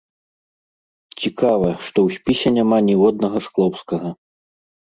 Цікава, 1.19 1.69
што 1.89 1.97
ў 2.03 2.09
спісе 2.21 2.49
няма 2.57 2.77
ніводнага 2.89 3.37
шклоўскага. 3.49 4.09